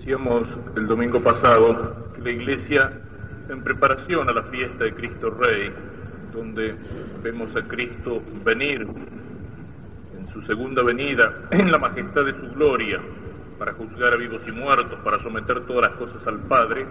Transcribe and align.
Decíamos 0.00 0.48
el 0.76 0.86
domingo 0.86 1.22
pasado 1.22 2.10
que 2.14 2.22
la 2.22 2.30
Iglesia, 2.30 2.90
en 3.50 3.62
preparación 3.62 4.30
a 4.30 4.32
la 4.32 4.44
fiesta 4.44 4.84
de 4.84 4.94
Cristo 4.94 5.28
Rey, 5.28 5.70
donde 6.32 6.74
vemos 7.22 7.54
a 7.54 7.68
Cristo 7.68 8.22
venir 8.42 8.80
en 8.80 10.32
su 10.32 10.40
segunda 10.46 10.82
venida, 10.82 11.34
en 11.50 11.70
la 11.70 11.76
majestad 11.76 12.24
de 12.24 12.32
su 12.32 12.50
gloria, 12.54 12.98
para 13.58 13.74
juzgar 13.74 14.14
a 14.14 14.16
vivos 14.16 14.40
y 14.48 14.52
muertos, 14.52 14.98
para 15.04 15.22
someter 15.22 15.66
todas 15.66 15.90
las 15.90 15.98
cosas 15.98 16.26
al 16.26 16.38
Padre, 16.44 16.86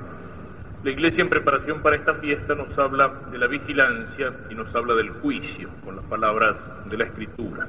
la 0.83 0.91
Iglesia 0.91 1.23
en 1.23 1.29
preparación 1.29 1.81
para 1.81 1.95
esta 1.95 2.13
fiesta 2.13 2.53
nos 2.53 2.77
habla 2.77 3.11
de 3.31 3.39
la 3.39 3.47
vigilancia 3.47 4.33
y 4.51 4.53
nos 4.53 4.73
habla 4.75 4.93
del 4.93 5.09
juicio, 5.13 5.67
con 5.83 5.95
las 5.95 6.05
palabras 6.05 6.57
de 6.85 6.95
la 6.95 7.05
Escritura. 7.05 7.67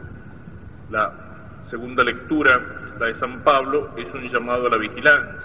La 0.91 1.29
segunda 1.71 2.05
lectura, 2.05 2.61
la 2.98 3.07
de 3.07 3.18
San 3.18 3.41
Pablo, 3.43 3.95
es 3.96 4.07
un 4.12 4.29
llamado 4.30 4.66
a 4.66 4.70
la 4.70 4.77
vigilancia. 4.77 5.41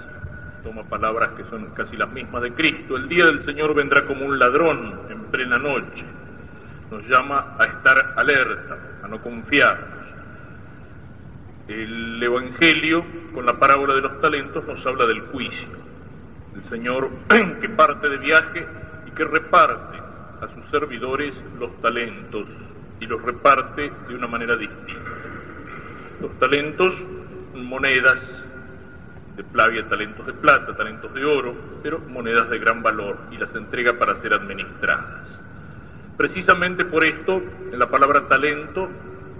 Toma 0.64 0.84
palabras 0.84 1.30
que 1.38 1.44
son 1.50 1.68
casi 1.76 1.96
las 1.96 2.10
mismas 2.10 2.42
de 2.42 2.54
Cristo. 2.54 2.98
El 2.98 3.08
día 3.08 3.26
del 3.26 3.46
Señor 3.46 3.74
vendrá 3.76 4.06
como 4.06 4.26
un 4.26 4.38
ladrón 4.40 5.02
en 5.10 5.24
plena 5.26 5.58
noche. 5.58 6.04
Nos 6.92 7.08
llama 7.08 7.56
a 7.60 7.66
estar 7.66 8.14
alerta, 8.16 8.78
a 9.04 9.08
no 9.08 9.22
confiar. 9.22 9.96
El 11.68 12.22
Evangelio, 12.22 13.06
con 13.34 13.46
la 13.46 13.58
parábola 13.58 13.94
de 13.94 14.02
los 14.02 14.20
talentos, 14.22 14.66
nos 14.66 14.86
habla 14.86 15.06
del 15.06 15.22
juicio 15.22 15.86
el 16.56 16.70
Señor 16.70 17.10
que 17.62 17.70
parte 17.70 18.10
de 18.10 18.18
viaje 18.18 18.66
y 19.08 19.12
que 19.12 19.26
reparte 19.26 19.98
a 20.42 20.48
sus 20.54 20.70
servidores 20.72 21.34
los 21.60 21.82
talentos 21.82 22.48
y 23.00 23.06
los 23.06 23.22
reparte 23.22 23.92
de 24.08 24.16
una 24.16 24.28
manera 24.28 24.56
distinta. 24.56 25.15
Los 26.26 26.40
talentos, 26.40 26.92
monedas 27.54 28.18
de 29.36 29.44
plavia, 29.44 29.88
talentos 29.88 30.26
de 30.26 30.34
plata, 30.34 30.76
talentos 30.76 31.14
de 31.14 31.24
oro, 31.24 31.56
pero 31.84 32.00
monedas 32.00 32.50
de 32.50 32.58
gran 32.58 32.82
valor 32.82 33.20
y 33.30 33.38
las 33.38 33.54
entrega 33.54 33.94
para 33.94 34.20
ser 34.24 34.34
administradas. 34.34 35.22
Precisamente 36.18 36.84
por 36.86 37.04
esto, 37.04 37.44
en 37.72 37.78
la 37.78 37.88
palabra 37.92 38.28
talento 38.28 38.90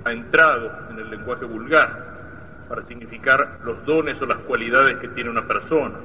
ha 0.04 0.12
entrado 0.12 0.72
en 0.92 1.00
el 1.00 1.10
lenguaje 1.10 1.46
vulgar 1.46 2.68
para 2.70 2.86
significar 2.86 3.62
los 3.64 3.84
dones 3.84 4.22
o 4.22 4.28
las 4.28 4.38
cualidades 4.40 4.98
que 4.98 5.08
tiene 5.08 5.32
una 5.32 5.48
persona 5.48 5.96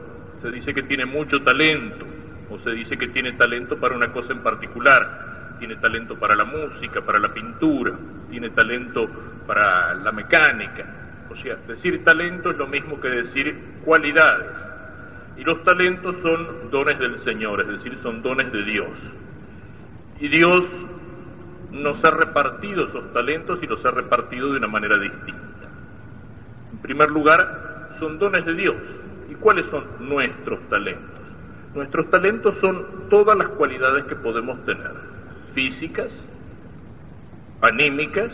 se 0.41 0.51
dice 0.51 0.73
que 0.73 0.85
tiene 0.85 1.05
mucho 1.05 1.43
talento, 1.43 2.07
o 2.49 2.59
se 2.61 2.71
dice 2.71 2.97
que 2.97 3.09
tiene 3.09 3.33
talento 3.33 3.79
para 3.79 3.95
una 3.95 4.11
cosa 4.15 4.33
en 4.33 4.43
particular, 4.43 5.30
tiene 5.61 5.77
talento 5.77 6.19
para 6.19 6.35
la 6.35 6.45
música, 6.45 7.01
para 7.03 7.21
la 7.21 7.33
pintura, 7.33 7.93
tiene 8.29 8.51
talento 8.51 9.09
para 9.47 9.95
la 9.95 10.11
mecánica. 10.11 10.85
O 11.31 11.37
sea, 11.37 11.55
decir 11.69 12.05
talento 12.05 12.51
es 12.51 12.57
lo 12.57 12.67
mismo 12.67 13.01
que 13.01 13.09
decir 13.09 13.57
cualidades. 13.85 14.51
Y 15.37 15.45
los 15.45 15.63
talentos 15.63 16.17
son 16.23 16.71
dones 16.73 16.99
del 16.99 17.23
Señor, 17.23 17.61
es 17.61 17.69
decir, 17.69 17.97
son 18.03 18.21
dones 18.23 18.51
de 18.53 18.65
Dios. 18.65 18.91
Y 20.19 20.27
Dios 20.27 20.65
nos 21.71 22.05
ha 22.05 22.11
repartido 22.11 22.89
esos 22.89 23.13
talentos 23.13 23.61
y 23.63 23.69
los 23.69 23.85
ha 23.85 23.93
repartido 23.93 24.51
de 24.51 24.59
una 24.59 24.67
manera 24.67 24.99
distinta. 24.99 25.69
En 26.73 26.79
primer 26.79 27.11
lugar, 27.11 27.97
son 28.01 28.19
dones 28.19 28.45
de 28.45 28.55
Dios 28.55 28.77
¿Y 29.31 29.35
cuáles 29.37 29.65
son 29.71 29.85
nuestros 30.01 30.59
talentos? 30.69 31.21
Nuestros 31.75 32.11
talentos 32.11 32.53
son 32.61 33.09
todas 33.09 33.39
las 33.39 33.49
cualidades 33.51 34.05
que 34.05 34.17
podemos 34.17 34.65
tener, 34.65 34.91
físicas, 35.55 36.09
anímicas, 37.61 38.31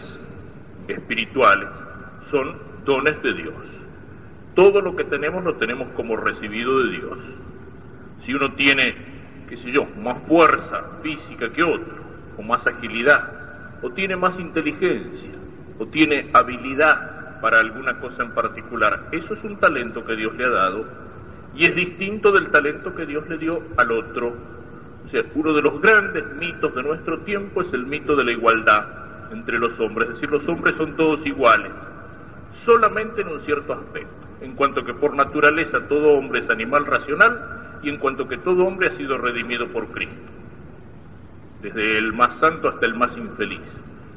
espirituales, 0.89 1.69
son 2.31 2.56
dones 2.84 3.20
de 3.23 3.34
Dios. 3.34 3.55
Todo 4.55 4.81
lo 4.81 4.97
que 4.97 5.05
tenemos 5.05 5.45
lo 5.45 5.56
tenemos 5.56 5.89
como 5.97 6.17
recibido 6.17 6.83
de 6.84 6.91
Dios. 6.92 7.19
Si 8.25 8.34
uno 8.34 8.53
tiene, 8.55 8.95
qué 9.48 9.56
sé 9.58 9.73
yo, 9.73 9.86
más 9.98 10.19
fuerza 10.27 10.84
física 11.03 11.53
que 11.53 11.62
otro, 11.62 11.97
o 12.39 12.42
más 12.42 12.67
agilidad, 12.67 13.80
o 13.83 13.91
tiene 13.91 14.17
más 14.17 14.39
inteligencia, 14.39 15.30
o 15.79 15.86
tiene 15.86 16.30
habilidad 16.33 17.41
para 17.41 17.61
alguna 17.61 18.01
cosa 18.01 18.23
en 18.23 18.30
particular. 18.30 19.08
Eso 19.12 19.35
es 19.35 19.45
un 19.45 19.57
talento 19.58 20.05
que 20.05 20.17
Dios 20.17 20.35
le 20.36 20.45
ha 20.45 20.51
dado 20.51 20.86
y 21.55 21.64
es 21.64 21.74
distinto 21.74 22.33
del 22.33 22.51
talento 22.51 22.95
que 22.95 23.07
Dios 23.07 23.29
le 23.29 23.39
dio 23.39 23.62
al 23.77 23.92
otro. 23.92 24.35
O 25.06 25.08
sea, 25.11 25.22
uno 25.34 25.52
de 25.52 25.62
los 25.62 25.80
grandes 25.80 26.24
mitos 26.36 26.74
de 26.74 26.83
nuestro 26.83 27.20
tiempo 27.20 27.62
es 27.62 27.72
el 27.72 27.86
mito 27.86 28.17
de 28.17 28.24
la 28.24 28.33
igualdad 28.33 28.86
entre 29.33 29.58
los 29.58 29.78
hombres, 29.78 30.08
es 30.08 30.14
decir, 30.14 30.30
los 30.30 30.48
hombres 30.48 30.74
son 30.77 30.96
todos 30.96 31.24
iguales, 31.27 31.70
solamente 32.64 33.22
en 33.22 33.28
un 33.28 33.40
cierto 33.44 33.72
aspecto, 33.72 34.27
en 34.40 34.55
cuanto 34.55 34.84
que 34.84 34.94
por 34.94 35.14
naturaleza 35.14 35.86
todo 35.89 36.11
hombre 36.11 36.40
es 36.40 36.50
animal 36.50 36.86
racional 36.86 37.78
y 37.83 37.89
en 37.89 37.98
cuanto 37.98 38.28
que 38.28 38.39
todo 38.39 38.64
hombre 38.64 38.89
ha 38.89 38.96
sido 38.96 39.18
redimido 39.18 39.68
por 39.68 39.89
Cristo, 39.89 40.14
desde 41.62 41.98
el 41.98 42.12
más 42.12 42.38
santo 42.40 42.68
hasta 42.68 42.86
el 42.86 42.94
más 42.94 43.17
infeliz. 43.17 43.61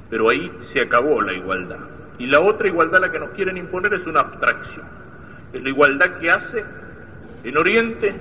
Pero 0.09 0.29
ahí 0.29 0.51
se 0.73 0.81
acabó 0.81 1.21
la 1.21 1.33
igualdad. 1.33 1.77
Y 2.17 2.25
la 2.25 2.39
otra 2.39 2.67
igualdad 2.67 2.99
la 2.99 3.11
que 3.11 3.19
nos 3.19 3.29
quieren 3.31 3.57
imponer 3.57 3.93
es 3.93 4.05
una 4.07 4.21
abstracción. 4.21 4.85
Es 5.53 5.61
la 5.61 5.69
igualdad 5.69 6.17
que 6.19 6.31
hace 6.31 6.65
en 7.43 7.57
Oriente 7.57 8.15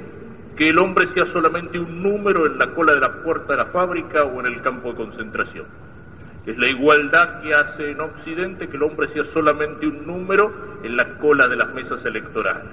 que 0.58 0.70
el 0.70 0.78
hombre 0.80 1.06
sea 1.14 1.24
solamente 1.32 1.78
un 1.78 2.02
número 2.02 2.44
en 2.44 2.58
la 2.58 2.74
cola 2.74 2.92
de 2.92 3.00
la 3.00 3.22
puerta 3.22 3.52
de 3.52 3.58
la 3.58 3.66
fábrica 3.66 4.24
o 4.24 4.40
en 4.40 4.46
el 4.46 4.60
campo 4.60 4.90
de 4.90 4.96
concentración. 4.96 5.66
Es 6.46 6.58
la 6.58 6.66
igualdad 6.66 7.42
que 7.42 7.54
hace 7.54 7.92
en 7.92 8.00
Occidente 8.00 8.68
que 8.68 8.76
el 8.76 8.82
hombre 8.82 9.06
sea 9.12 9.22
solamente 9.32 9.86
un 9.86 10.04
número 10.04 10.52
en 10.82 10.96
la 10.96 11.16
cola 11.18 11.46
de 11.46 11.54
las 11.54 11.72
mesas 11.74 12.04
electorales. 12.04 12.64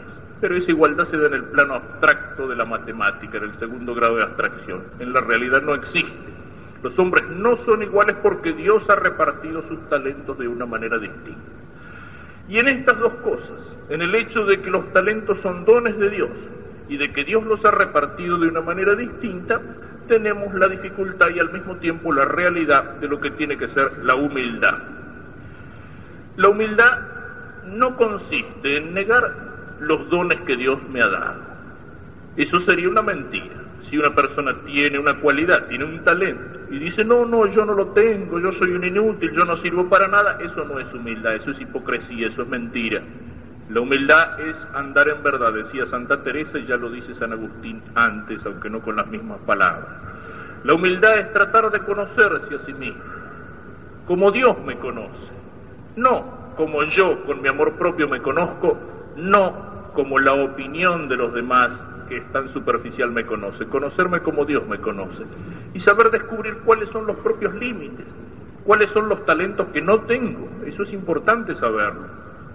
Pero 0.42 0.56
esa 0.56 0.72
igualdad 0.72 1.08
se 1.12 1.18
da 1.18 1.28
en 1.28 1.36
el 1.36 1.44
plano 1.44 1.76
abstracto 1.76 2.48
de 2.48 2.56
la 2.56 2.66
matemática, 2.66 3.38
en 3.38 3.44
el 3.44 3.60
segundo 3.60 3.94
grado 3.94 4.16
de 4.16 4.24
abstracción. 4.24 4.82
En 4.98 5.14
la 5.14 5.22
realidad 5.22 5.62
no 5.62 5.76
existe. 5.76 6.34
Los 6.82 6.98
hombres 6.98 7.28
no 7.30 7.64
son 7.66 7.84
iguales 7.84 8.16
porque 8.24 8.54
Dios 8.54 8.82
ha 8.90 8.96
repartido 8.96 9.64
sus 9.68 9.88
talentos 9.90 10.40
de 10.40 10.48
una 10.48 10.66
manera 10.66 10.98
distinta. 10.98 11.52
Y 12.50 12.58
en 12.58 12.68
estas 12.68 12.98
dos 12.98 13.14
cosas, 13.24 13.62
en 13.90 14.02
el 14.02 14.16
hecho 14.16 14.44
de 14.46 14.60
que 14.60 14.72
los 14.72 14.92
talentos 14.92 15.38
son 15.44 15.66
dones 15.66 15.96
de 16.00 16.10
Dios 16.10 16.30
y 16.88 16.98
de 16.98 17.12
que 17.12 17.24
Dios 17.24 17.44
los 17.46 17.64
ha 17.66 17.72
repartido 17.72 18.38
de 18.38 18.48
una 18.48 18.62
manera 18.62 18.96
distinta, 18.96 19.60
tenemos 20.08 20.54
la 20.54 20.68
dificultad 20.68 21.30
y 21.36 21.40
al 21.40 21.52
mismo 21.52 21.78
tiempo 21.78 22.14
la 22.14 22.26
realidad 22.26 22.96
de 22.96 23.08
lo 23.08 23.20
que 23.20 23.32
tiene 23.32 23.58
que 23.58 23.68
ser 23.70 24.04
la 24.04 24.16
humildad. 24.16 24.78
La 26.38 26.50
humildad 26.50 27.00
no 27.66 27.96
consiste 27.96 28.78
en 28.78 28.94
negar 28.94 29.34
los 29.80 30.10
dones 30.10 30.40
que 30.42 30.56
Dios 30.56 30.80
me 30.90 31.02
ha 31.02 31.08
dado. 31.08 31.42
Eso 32.38 32.60
sería 32.66 32.90
una 32.90 33.02
mentira 33.02 33.66
si 33.90 33.98
una 33.98 34.14
persona 34.14 34.56
tiene 34.66 35.00
una 35.00 35.20
cualidad, 35.20 35.68
tiene 35.68 35.86
un 35.86 36.04
talento, 36.04 36.60
y 36.72 36.80
dice, 36.80 37.06
no, 37.06 37.26
no, 37.26 37.46
yo 37.48 37.66
no 37.66 37.74
lo 37.74 37.88
tengo, 37.90 38.40
yo 38.40 38.52
soy 38.54 38.72
un 38.72 38.84
inútil, 38.84 39.32
yo 39.32 39.46
no 39.46 39.62
sirvo 39.62 39.88
para 39.88 40.08
nada, 40.08 40.38
eso 40.42 40.66
no 40.66 40.80
es 40.80 40.92
humildad, 40.94 41.36
eso 41.36 41.52
es 41.52 41.62
hipocresía, 41.62 42.28
eso 42.28 42.42
es 42.42 42.48
mentira. 42.48 43.02
La 43.70 43.82
humildad 43.82 44.40
es 44.40 44.56
andar 44.76 45.08
en 45.08 45.24
verdad, 45.24 45.52
decía 45.52 45.88
Santa 45.90 46.22
Teresa 46.22 46.60
y 46.60 46.68
ya 46.68 46.78
lo 46.78 46.92
dice 46.92 47.16
San 47.16 47.34
Agustín 47.34 47.82
antes, 47.96 48.40
aunque 48.46 48.70
no 48.70 48.82
con 48.82 48.96
las 48.96 49.08
mismas 49.08 49.40
palabras. 49.40 49.88
La 50.64 50.76
humildad 50.76 51.18
es 51.18 51.34
tratar 51.34 51.72
de 51.72 51.80
conocerse 51.80 52.56
a 52.56 52.66
sí 52.66 52.74
mismo, 52.74 53.02
como 54.08 54.32
Dios 54.32 54.56
me 54.66 54.78
conoce, 54.78 55.32
no 55.96 56.54
como 56.56 56.84
yo 56.84 57.24
con 57.26 57.42
mi 57.42 57.48
amor 57.48 57.74
propio 57.74 58.08
me 58.08 58.22
conozco, 58.22 58.78
no 59.16 59.92
como 59.94 60.20
la 60.20 60.34
opinión 60.34 61.10
de 61.10 61.18
los 61.18 61.34
demás 61.34 61.72
que 62.08 62.22
tan 62.32 62.54
superficial 62.54 63.12
me 63.12 63.26
conoce, 63.26 63.66
conocerme 63.66 64.20
como 64.22 64.46
Dios 64.46 64.68
me 64.68 64.80
conoce 64.80 65.24
y 65.74 65.80
saber 65.82 66.12
descubrir 66.12 66.58
cuáles 66.66 66.90
son 66.90 67.08
los 67.08 67.18
propios 67.18 67.54
límites, 67.56 68.06
cuáles 68.64 68.90
son 68.92 69.10
los 69.10 69.26
talentos 69.26 69.68
que 69.74 69.82
no 69.82 70.02
tengo. 70.02 70.48
Eso 70.66 70.84
es 70.84 70.94
importante 70.94 71.56
saberlo, 71.56 72.08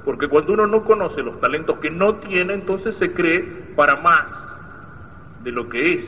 porque 0.04 0.28
cuando 0.28 0.52
uno 0.52 0.66
no 0.66 0.84
conoce 0.84 1.22
los 1.22 1.40
talentos 1.40 1.78
que 1.78 1.90
no 1.90 2.16
tiene, 2.16 2.54
entonces 2.54 2.94
se 2.98 3.12
cree 3.12 3.42
para 3.76 3.96
más 3.96 4.26
de 5.42 5.52
lo 5.52 5.68
que 5.68 5.92
es, 5.92 6.04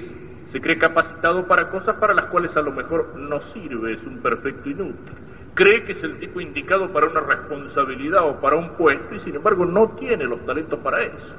se 0.53 0.61
cree 0.61 0.79
capacitado 0.79 1.47
para 1.47 1.71
cosas 1.71 1.97
para 1.97 2.15
las 2.15 2.27
cuales 2.27 2.57
a 2.57 2.63
lo 2.63 2.73
mejor 2.73 3.15
no 3.17 3.41
sirve, 3.53 3.95
es 3.95 4.03
un 4.07 4.19
perfecto 4.19 4.69
inútil. 4.69 5.15
Cree 5.55 5.85
que 5.85 5.93
es 5.93 6.03
el 6.03 6.19
tipo 6.19 6.41
indicado 6.41 6.93
para 6.93 7.07
una 7.07 7.21
responsabilidad 7.21 8.27
o 8.27 8.41
para 8.41 8.57
un 8.57 8.71
puesto 8.71 9.15
y 9.15 9.21
sin 9.21 9.37
embargo 9.37 9.67
no 9.67 9.91
tiene 9.99 10.25
los 10.25 10.45
talentos 10.47 10.79
para 10.81 11.03
eso 11.03 11.35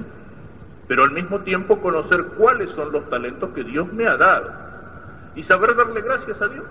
pero 0.87 1.03
al 1.03 1.11
mismo 1.11 1.39
tiempo 1.39 1.81
conocer 1.81 2.23
cuáles 2.37 2.69
son 2.75 2.91
los 2.91 3.09
talentos 3.09 3.49
que 3.53 3.63
Dios 3.63 3.91
me 3.93 4.05
ha 4.05 4.17
dado 4.17 4.51
y 5.35 5.43
saber 5.43 5.75
darle 5.75 6.01
gracias 6.01 6.41
a 6.41 6.47
Dios. 6.47 6.65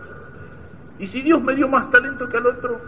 Y 0.99 1.09
si 1.09 1.23
Dios 1.23 1.43
me 1.43 1.55
dio 1.55 1.67
más 1.69 1.91
talento 1.91 2.29
que 2.29 2.37
al 2.37 2.47
otro, 2.47 2.81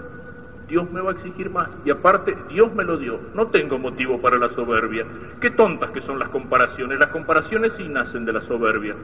Dios 0.68 0.90
me 0.90 1.00
va 1.00 1.10
a 1.10 1.14
exigir 1.14 1.50
más. 1.50 1.68
Y 1.84 1.90
aparte, 1.90 2.36
Dios 2.48 2.74
me 2.74 2.84
lo 2.84 2.96
dio. 2.96 3.20
No 3.34 3.48
tengo 3.48 3.78
motivo 3.78 4.20
para 4.20 4.38
la 4.38 4.48
soberbia. 4.54 5.04
Qué 5.40 5.50
tontas 5.50 5.90
que 5.90 6.00
son 6.02 6.18
las 6.18 6.30
comparaciones. 6.30 6.98
Las 6.98 7.10
comparaciones 7.10 7.72
sí 7.76 7.88
nacen 7.88 8.24
de 8.24 8.32
la 8.32 8.40
soberbia. 8.42 8.94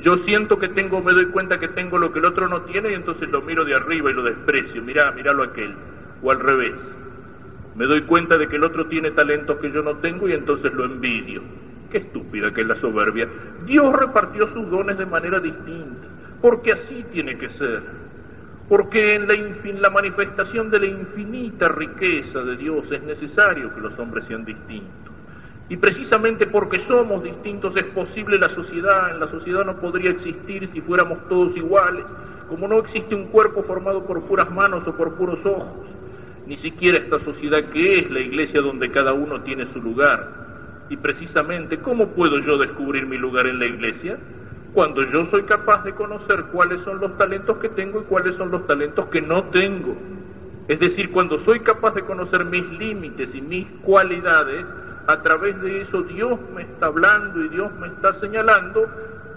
Yo 0.00 0.16
siento 0.26 0.58
que 0.58 0.68
tengo, 0.68 1.00
me 1.00 1.12
doy 1.12 1.26
cuenta 1.26 1.58
que 1.58 1.68
tengo 1.68 1.98
lo 1.98 2.12
que 2.12 2.18
el 2.18 2.26
otro 2.26 2.48
no 2.48 2.62
tiene 2.62 2.90
y 2.90 2.94
entonces 2.94 3.28
lo 3.30 3.42
miro 3.42 3.64
de 3.64 3.74
arriba 3.74 4.10
y 4.10 4.14
lo 4.14 4.22
desprecio. 4.22 4.82
Mirá, 4.82 5.12
miralo 5.12 5.42
aquel. 5.42 5.74
O 6.22 6.30
al 6.30 6.40
revés. 6.40 6.74
Me 7.76 7.84
doy 7.84 8.02
cuenta 8.02 8.38
de 8.38 8.48
que 8.48 8.56
el 8.56 8.64
otro 8.64 8.86
tiene 8.86 9.10
talentos 9.10 9.58
que 9.58 9.70
yo 9.70 9.82
no 9.82 9.96
tengo 9.96 10.28
y 10.28 10.32
entonces 10.32 10.72
lo 10.72 10.84
envidio. 10.84 11.42
Qué 11.90 11.98
estúpida 11.98 12.52
que 12.52 12.62
es 12.62 12.66
la 12.66 12.80
soberbia. 12.80 13.28
Dios 13.64 13.94
repartió 13.94 14.52
sus 14.52 14.68
dones 14.70 14.98
de 14.98 15.06
manera 15.06 15.40
distinta, 15.40 16.08
porque 16.40 16.72
así 16.72 17.04
tiene 17.12 17.36
que 17.38 17.48
ser. 17.50 18.05
Porque 18.68 19.14
en 19.14 19.28
la, 19.28 19.34
la 19.80 19.90
manifestación 19.90 20.70
de 20.70 20.80
la 20.80 20.86
infinita 20.86 21.68
riqueza 21.68 22.40
de 22.40 22.56
Dios 22.56 22.84
es 22.90 23.02
necesario 23.02 23.72
que 23.74 23.80
los 23.80 23.96
hombres 23.98 24.24
sean 24.26 24.44
distintos. 24.44 25.14
Y 25.68 25.76
precisamente 25.76 26.46
porque 26.46 26.84
somos 26.86 27.22
distintos 27.24 27.76
es 27.76 27.84
posible 27.84 28.38
la 28.38 28.48
sociedad. 28.54 29.10
En 29.10 29.20
la 29.20 29.30
sociedad 29.30 29.64
no 29.64 29.76
podría 29.76 30.10
existir 30.10 30.68
si 30.72 30.80
fuéramos 30.80 31.28
todos 31.28 31.56
iguales, 31.56 32.04
como 32.48 32.68
no 32.68 32.78
existe 32.78 33.14
un 33.14 33.26
cuerpo 33.26 33.64
formado 33.64 34.04
por 34.04 34.22
puras 34.22 34.50
manos 34.50 34.86
o 34.86 34.96
por 34.96 35.14
puros 35.14 35.44
ojos. 35.44 35.86
Ni 36.46 36.56
siquiera 36.58 36.98
esta 36.98 37.18
sociedad 37.24 37.64
que 37.70 37.98
es 37.98 38.10
la 38.10 38.20
iglesia 38.20 38.60
donde 38.60 38.90
cada 38.92 39.12
uno 39.12 39.42
tiene 39.42 39.66
su 39.72 39.82
lugar. 39.82 40.46
Y 40.88 40.96
precisamente, 40.96 41.78
¿cómo 41.78 42.08
puedo 42.08 42.38
yo 42.38 42.58
descubrir 42.58 43.06
mi 43.06 43.16
lugar 43.16 43.46
en 43.48 43.58
la 43.58 43.66
iglesia? 43.66 44.18
Cuando 44.76 45.02
yo 45.04 45.26
soy 45.30 45.44
capaz 45.44 45.84
de 45.84 45.94
conocer 45.94 46.48
cuáles 46.52 46.84
son 46.84 47.00
los 47.00 47.16
talentos 47.16 47.56
que 47.56 47.70
tengo 47.70 48.02
y 48.02 48.04
cuáles 48.04 48.36
son 48.36 48.50
los 48.50 48.66
talentos 48.66 49.06
que 49.06 49.22
no 49.22 49.44
tengo. 49.44 49.96
Es 50.68 50.78
decir, 50.78 51.10
cuando 51.12 51.42
soy 51.46 51.60
capaz 51.60 51.94
de 51.94 52.02
conocer 52.02 52.44
mis 52.44 52.62
límites 52.78 53.30
y 53.34 53.40
mis 53.40 53.66
cualidades, 53.80 54.66
a 55.06 55.22
través 55.22 55.58
de 55.62 55.80
eso 55.80 56.02
Dios 56.02 56.38
me 56.54 56.64
está 56.64 56.88
hablando 56.88 57.42
y 57.42 57.48
Dios 57.48 57.72
me 57.80 57.86
está 57.86 58.20
señalando 58.20 58.86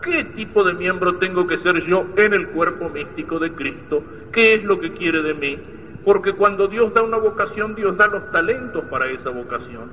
qué 0.04 0.26
tipo 0.26 0.62
de 0.66 0.74
miembro 0.74 1.16
tengo 1.20 1.48
que 1.48 1.60
ser 1.60 1.86
yo 1.86 2.06
en 2.18 2.34
el 2.34 2.50
cuerpo 2.50 2.90
místico 2.90 3.40
de 3.40 3.54
Cristo, 3.54 4.04
qué 4.34 4.56
es 4.56 4.66
lo 4.66 4.78
que 4.78 4.92
quiere 4.92 5.22
de 5.22 5.36
mí, 5.36 5.58
porque 6.04 6.34
cuando 6.34 6.68
Dios 6.68 6.94
da 6.94 7.02
una 7.02 7.16
vocación, 7.16 7.76
Dios 7.76 7.96
da 7.96 8.08
los 8.08 8.30
talentos 8.34 8.84
para 8.92 9.10
esa 9.10 9.30
vocación. 9.30 9.90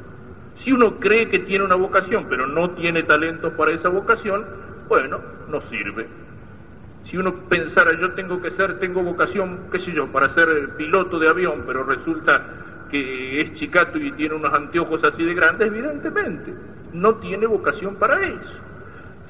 Si 0.65 0.73
uno 0.73 0.99
cree 0.99 1.29
que 1.29 1.39
tiene 1.39 1.65
una 1.65 1.77
vocación, 1.77 2.27
pero 2.29 2.49
no 2.49 2.71
tiene 2.71 3.05
talentos 3.05 3.53
para 3.53 3.71
esa 3.71 3.91
vocación, 3.91 4.67
bueno, 4.89 5.21
no 5.49 5.61
sirve. 5.71 6.07
Si 7.11 7.17
uno 7.17 7.35
pensara, 7.49 7.93
yo 7.99 8.13
tengo 8.13 8.41
que 8.43 8.51
ser, 8.53 8.79
tengo 8.79 9.03
vocación, 9.03 9.69
qué 9.71 9.79
sé 9.81 9.93
yo, 9.93 10.11
para 10.11 10.35
ser 10.35 10.77
piloto 10.77 11.19
de 11.19 11.29
avión, 11.29 11.63
pero 11.67 11.85
resulta 11.85 12.45
que 12.91 13.41
es 13.41 13.55
chicato 13.55 13.99
y 13.99 14.13
tiene 14.13 14.35
unos 14.35 14.53
anteojos 14.53 15.03
así 15.05 15.25
de 15.25 15.35
grandes, 15.35 15.69
evidentemente, 15.69 16.55
no 16.93 17.17
tiene 17.17 17.47
vocación 17.47 17.97
para 17.97 18.21
eso. 18.21 18.67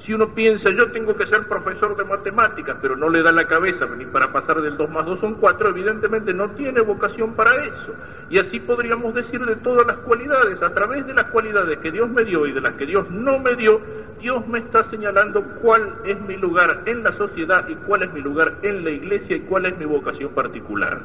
Si 0.07 0.15
uno 0.15 0.29
piensa, 0.29 0.71
yo 0.71 0.93
tengo 0.93 1.17
que 1.17 1.27
ser 1.27 1.49
profesor 1.49 1.97
de 1.97 2.05
matemáticas, 2.05 2.77
pero 2.81 2.95
no 2.95 3.09
le 3.09 3.25
da 3.25 3.33
la 3.33 3.49
cabeza 3.49 3.87
ni 3.99 4.05
para 4.07 4.33
pasar 4.33 4.63
del 4.63 4.77
2 4.77 4.89
más 4.89 5.05
2 5.05 5.19
son 5.19 5.35
4, 5.35 5.71
evidentemente 5.71 6.33
no 6.33 6.49
tiene 6.51 6.81
vocación 6.81 7.35
para 7.35 7.53
eso. 7.65 7.93
Y 8.31 8.39
así 8.39 8.61
podríamos 8.61 9.15
decir 9.15 9.45
de 9.45 9.57
todas 9.57 9.85
las 9.85 9.97
cualidades, 9.99 10.63
a 10.63 10.73
través 10.73 11.05
de 11.09 11.13
las 11.13 11.25
cualidades 11.27 11.79
que 11.81 11.91
Dios 11.91 12.09
me 12.09 12.23
dio 12.23 12.47
y 12.47 12.53
de 12.53 12.61
las 12.61 12.75
que 12.75 12.87
Dios 12.87 13.11
no 13.11 13.41
me 13.41 13.57
dio, 13.57 13.81
Dios 14.21 14.47
me 14.47 14.61
está 14.61 14.89
señalando 14.91 15.43
cuál 15.61 15.93
es 16.05 16.21
mi 16.21 16.37
lugar 16.37 16.83
en 16.87 17.03
la 17.03 17.13
sociedad 17.17 17.67
y 17.69 17.75
cuál 17.75 18.05
es 18.05 18.13
mi 18.13 18.21
lugar 18.21 18.59
en 18.63 18.85
la 18.85 18.91
iglesia 18.91 19.35
y 19.35 19.41
cuál 19.41 19.67
es 19.67 19.77
mi 19.77 19.87
vocación 19.87 20.31
particular. 20.35 21.01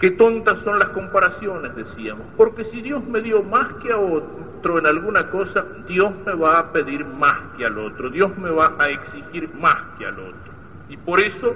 Qué 0.00 0.10
tontas 0.10 0.58
son 0.64 0.80
las 0.80 0.88
comparaciones, 0.88 1.76
decíamos, 1.76 2.26
porque 2.36 2.64
si 2.72 2.82
Dios 2.82 3.06
me 3.06 3.20
dio 3.20 3.40
más 3.44 3.72
que 3.74 3.92
a 3.92 3.98
otro 3.98 4.49
en 4.62 4.86
alguna 4.86 5.30
cosa, 5.30 5.64
Dios 5.88 6.12
me 6.24 6.34
va 6.34 6.58
a 6.58 6.72
pedir 6.72 7.04
más 7.04 7.38
que 7.56 7.64
al 7.64 7.78
otro, 7.78 8.10
Dios 8.10 8.36
me 8.38 8.50
va 8.50 8.74
a 8.78 8.88
exigir 8.88 9.52
más 9.54 9.76
que 9.98 10.06
al 10.06 10.18
otro. 10.18 10.52
Y 10.88 10.96
por 10.98 11.20
eso 11.20 11.54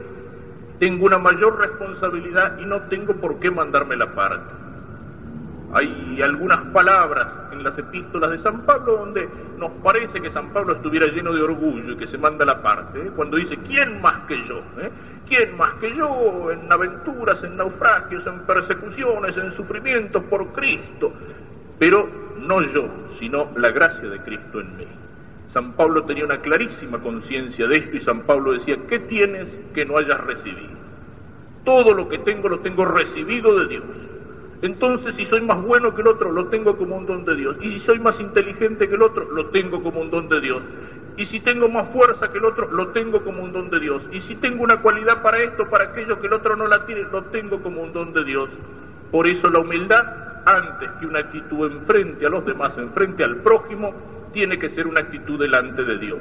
tengo 0.79 1.07
una 1.07 1.19
mayor 1.19 1.59
responsabilidad 1.59 2.59
y 2.59 2.65
no 2.65 2.83
tengo 2.83 3.15
por 3.15 3.39
qué 3.39 3.51
mandarme 3.51 3.97
la 3.97 4.15
parte. 4.15 4.53
Hay 5.73 6.23
algunas 6.23 6.61
palabras 6.73 7.27
en 7.53 7.65
las 7.65 7.77
epístolas 7.77 8.31
de 8.31 8.43
San 8.43 8.63
Pablo 8.63 8.99
donde 8.99 9.29
nos 9.59 9.73
parece 9.83 10.21
que 10.21 10.31
San 10.31 10.53
Pablo 10.53 10.75
estuviera 10.75 11.07
lleno 11.07 11.33
de 11.33 11.43
orgullo 11.43 11.93
y 11.93 11.97
que 11.97 12.07
se 12.07 12.19
manda 12.19 12.45
la 12.45 12.63
parte, 12.63 13.01
¿eh? 13.01 13.11
cuando 13.15 13.37
dice, 13.37 13.59
¿quién 13.67 14.01
más 14.01 14.21
que 14.29 14.37
yo? 14.47 14.59
¿Eh? 14.79 14.91
¿Quién 15.29 15.57
más 15.57 15.75
que 15.75 15.95
yo 15.97 16.51
en 16.51 16.71
aventuras, 16.71 17.43
en 17.43 17.57
naufragios, 17.57 18.25
en 18.27 18.41
persecuciones, 18.41 19.37
en 19.37 19.57
sufrimientos 19.57 20.23
por 20.25 20.53
Cristo? 20.53 21.13
Pero 21.79 22.24
no 22.39 22.61
yo, 22.73 22.89
sino 23.19 23.51
la 23.57 23.71
gracia 23.71 24.09
de 24.09 24.21
Cristo 24.21 24.61
en 24.61 24.77
mí. 24.77 24.87
San 25.53 25.73
Pablo 25.75 26.05
tenía 26.05 26.25
una 26.25 26.41
clarísima 26.41 26.99
conciencia 27.01 27.67
de 27.69 27.77
esto 27.77 27.97
y 27.97 28.05
San 28.05 28.23
Pablo 28.23 28.53
decía, 28.53 28.77
¿qué 28.89 28.99
tienes 28.99 29.47
que 29.73 29.85
no 29.85 29.99
hayas 29.99 30.21
recibido? 30.21 30.75
Todo 31.65 31.95
lo 31.95 32.09
que 32.09 32.19
tengo 32.19 32.49
lo 32.49 32.59
tengo 32.59 32.85
recibido 32.85 33.59
de 33.61 33.69
Dios. 33.69 33.85
Entonces, 34.63 35.15
si 35.17 35.27
soy 35.27 35.43
más 35.43 35.63
bueno 35.63 35.95
que 35.95 36.01
el 36.01 36.09
otro, 36.09 36.33
lo 36.33 36.47
tengo 36.47 36.77
como 36.77 36.97
un 36.97 37.07
don 37.07 37.25
de 37.25 37.37
Dios. 37.37 37.57
Y 37.61 37.73
si 37.73 37.81
soy 37.81 37.99
más 37.99 38.19
inteligente 38.19 38.89
que 38.89 38.95
el 38.95 39.03
otro, 39.03 39.31
lo 39.31 39.47
tengo 39.51 39.83
como 39.83 40.01
un 40.01 40.11
don 40.11 40.29
de 40.29 40.41
Dios. 40.41 40.63
Y 41.17 41.27
si 41.27 41.41
tengo 41.41 41.69
más 41.69 41.89
fuerza 41.91 42.33
que 42.33 42.39
el 42.39 42.45
otro, 42.45 42.71
lo 42.73 42.89
tengo 42.89 43.23
como 43.23 43.43
un 43.43 43.53
don 43.53 43.71
de 43.71 43.79
Dios. 43.79 44.03
Y 44.11 44.23
si 44.23 44.35
tengo 44.37 44.65
una 44.65 44.81
cualidad 44.81 45.23
para 45.23 45.39
esto, 45.39 45.69
para 45.69 45.85
aquello 45.85 46.21
que 46.21 46.27
el 46.27 46.33
otro 46.33 46.57
no 46.57 46.67
la 46.67 46.87
tiene, 46.87 47.03
lo 47.13 47.25
tengo 47.25 47.63
como 47.63 47.83
un 47.83 47.93
don 47.93 48.13
de 48.13 48.25
Dios. 48.25 48.49
Por 49.13 49.27
eso 49.27 49.49
la 49.51 49.61
humildad, 49.61 50.05
antes 50.45 50.91
que 51.01 51.07
una 51.07 51.21
actitud 51.21 51.71
enfrente 51.71 52.27
a 52.27 52.31
los 52.31 52.45
demás, 52.45 52.73
enfrente 52.77 53.25
al 53.25 53.37
prójimo, 53.37 53.95
tiene 54.33 54.59
que 54.59 54.71
ser 54.71 54.87
una 54.87 55.01
actitud 55.01 55.39
delante 55.39 55.85
de 55.85 55.99
Dios. 55.99 56.21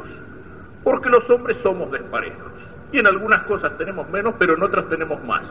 Porque 0.84 1.10
los 1.10 1.30
hombres 1.30 1.58
somos 1.64 1.92
desparejos. 1.92 2.52
Y 2.92 3.00
en 3.00 3.08
algunas 3.08 3.44
cosas 3.44 3.78
tenemos 3.78 4.10
menos, 4.10 4.36
pero 4.38 4.56
en 4.56 4.64
otras 4.64 4.88
tenemos 4.88 5.24
más. 5.24 5.44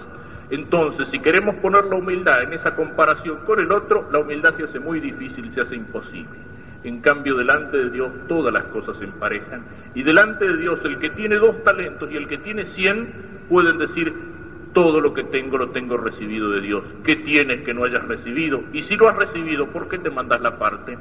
Entonces, 0.51 1.09
si 1.11 1.19
queremos 1.19 1.57
poner 1.57 1.85
la 1.87 1.97
humildad 1.97 2.43
en 2.43 2.53
esa 2.53 2.77
comparación 2.77 3.39
con 3.47 3.59
el 3.59 3.73
otro, 3.73 4.09
la 4.13 4.19
humildad 4.19 4.55
se 4.57 4.65
hace 4.65 4.79
muy 4.79 5.01
difícil, 5.01 5.53
se 5.55 5.63
hace 5.63 5.75
imposible. 5.75 6.39
En 6.85 7.01
cambio, 7.01 7.37
delante 7.37 7.77
de 7.77 7.91
Dios 7.91 8.11
todas 8.29 8.53
las 8.53 8.65
cosas 8.65 8.97
se 8.99 9.05
emparejan. 9.05 9.63
Y 9.95 10.03
delante 10.03 10.47
de 10.47 10.57
Dios, 10.57 10.79
el 10.85 10.99
que 10.99 11.11
tiene 11.11 11.37
dos 11.37 11.63
talentos 11.65 12.11
y 12.11 12.17
el 12.17 12.29
que 12.29 12.39
tiene 12.39 12.67
cien 12.75 13.13
pueden 13.49 13.79
decir, 13.79 14.15
todo 14.73 15.01
lo 15.01 15.13
que 15.15 15.25
tengo 15.25 15.59
lo 15.59 15.71
tengo 15.71 15.97
recibido 15.97 16.51
de 16.51 16.61
Dios. 16.61 16.85
¿Qué 17.05 17.17
tienes 17.17 17.63
que 17.63 17.75
no 17.75 17.85
hayas 17.85 18.07
recibido? 18.07 18.63
Y 18.73 18.83
si 18.85 18.97
lo 18.97 19.09
has 19.09 19.17
recibido, 19.17 19.69
¿por 19.69 19.89
qué 19.89 19.99
te 19.99 20.11
mandas 20.11 20.41
la 20.41 20.59
parte? 20.59 20.99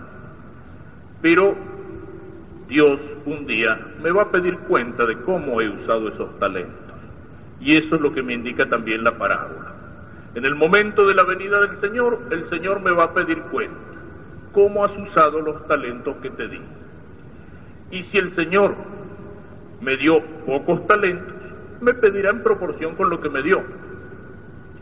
Pero 1.21 1.55
Dios 2.67 2.99
un 3.25 3.45
día 3.45 3.79
me 4.01 4.11
va 4.11 4.23
a 4.23 4.31
pedir 4.31 4.57
cuenta 4.59 5.05
de 5.05 5.21
cómo 5.21 5.61
he 5.61 5.69
usado 5.69 6.09
esos 6.09 6.37
talentos. 6.39 6.95
Y 7.59 7.77
eso 7.77 7.95
es 7.95 8.01
lo 8.01 8.13
que 8.13 8.23
me 8.23 8.33
indica 8.33 8.67
también 8.67 9.03
la 9.03 9.17
parábola. 9.17 9.73
En 10.33 10.45
el 10.45 10.55
momento 10.55 11.05
de 11.05 11.13
la 11.13 11.23
venida 11.23 11.59
del 11.59 11.79
Señor, 11.81 12.19
el 12.31 12.49
Señor 12.49 12.81
me 12.81 12.91
va 12.91 13.05
a 13.05 13.13
pedir 13.13 13.41
cuenta 13.51 13.77
cómo 14.53 14.83
has 14.83 14.97
usado 14.97 15.41
los 15.41 15.67
talentos 15.67 16.15
que 16.21 16.29
te 16.29 16.47
di. 16.47 16.61
Y 17.91 18.03
si 18.05 18.17
el 18.17 18.33
Señor 18.35 18.75
me 19.81 19.97
dio 19.97 20.23
pocos 20.45 20.85
talentos, 20.87 21.40
me 21.81 21.93
pedirá 21.93 22.29
en 22.29 22.43
proporción 22.43 22.95
con 22.95 23.09
lo 23.09 23.19
que 23.19 23.29
me 23.29 23.41
dio. 23.41 23.61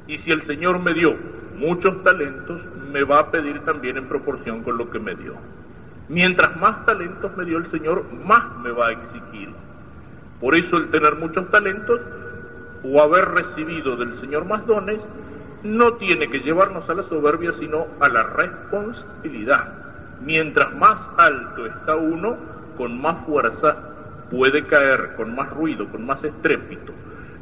Y 0.08 0.18
si 0.20 0.32
el 0.32 0.46
Señor 0.46 0.80
me 0.80 0.94
dio 0.94 1.16
muchos 1.56 2.04
talentos, 2.04 2.62
me 2.92 3.04
va 3.04 3.20
a 3.20 3.32
pedir 3.32 3.60
también 3.66 3.98
en 3.98 4.08
proporción 4.08 4.64
con 4.64 4.78
lo 4.78 4.90
que 4.90 5.00
me 5.00 5.16
dio. 5.16 5.36
Mientras 6.10 6.58
más 6.58 6.86
talentos 6.86 7.36
me 7.38 7.46
dio 7.46 7.58
el 7.58 7.70
Señor, 7.72 8.04
más 8.26 8.58
me 8.64 8.72
va 8.72 8.88
a 8.88 8.92
exigir. 8.92 9.50
Por 10.40 10.56
eso 10.56 10.78
el 10.78 10.90
tener 10.90 11.16
muchos 11.16 11.50
talentos 11.52 12.00
o 12.84 13.02
haber 13.02 13.26
recibido 13.30 13.96
del 13.98 14.20
Señor 14.22 14.46
más 14.46 14.66
dones 14.66 15.00
no 15.64 15.94
tiene 15.96 16.30
que 16.30 16.40
llevarnos 16.40 16.90
a 16.90 16.94
la 16.94 17.04
soberbia, 17.04 17.54
sino 17.60 17.88
a 18.00 18.08
la 18.08 18.24
responsabilidad. 18.24 19.74
Mientras 20.22 20.74
más 20.76 20.98
alto 21.18 21.66
está 21.66 21.96
uno, 21.96 22.38
con 22.78 23.00
más 23.00 23.26
fuerza 23.26 23.78
puede 24.30 24.66
caer, 24.66 25.16
con 25.16 25.36
más 25.36 25.50
ruido, 25.52 25.88
con 25.90 26.06
más 26.06 26.24
estrépito. 26.24 26.94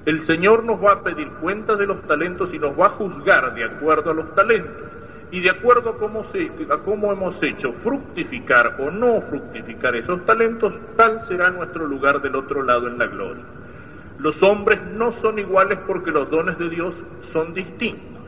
El 0.06 0.26
Señor 0.26 0.64
nos 0.64 0.84
va 0.84 0.94
a 0.94 1.04
pedir 1.04 1.28
cuenta 1.42 1.76
de 1.76 1.86
los 1.86 2.02
talentos 2.08 2.50
y 2.54 2.60
nos 2.60 2.80
va 2.80 2.88
a 2.88 2.92
juzgar 2.92 3.54
de 3.54 3.66
acuerdo 3.66 4.12
a 4.12 4.14
los 4.14 4.34
talentos. 4.36 4.84
Y 5.32 5.42
de 5.42 5.50
acuerdo 5.50 5.90
a 5.90 5.98
cómo, 5.98 6.26
se, 6.32 6.50
a 6.72 6.78
cómo 6.78 7.12
hemos 7.12 7.36
hecho 7.44 7.74
fructificar 7.84 8.78
o 8.80 8.90
no 8.90 9.22
fructificar 9.30 9.98
esos 9.98 10.26
talentos, 10.26 10.74
tal 10.96 11.28
será 11.28 11.50
nuestro 11.52 11.86
lugar 11.86 12.22
del 12.22 12.36
otro 12.36 12.64
lado 12.64 12.88
en 12.88 12.98
la 12.98 13.08
gloria. 13.08 13.44
Los 14.20 14.42
hombres 14.42 14.80
no 14.96 15.14
son 15.22 15.38
iguales 15.38 15.78
porque 15.86 16.12
los 16.12 16.30
dones 16.30 16.58
de 16.58 16.70
Dios 16.70 16.94
son 17.34 17.54
distintos, 17.54 18.22